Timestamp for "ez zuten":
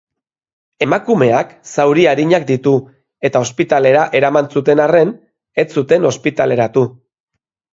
5.65-6.09